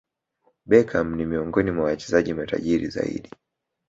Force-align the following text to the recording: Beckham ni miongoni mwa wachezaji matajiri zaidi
Beckham 0.65 1.15
ni 1.15 1.25
miongoni 1.25 1.71
mwa 1.71 1.83
wachezaji 1.85 2.33
matajiri 2.33 2.87
zaidi 2.87 3.29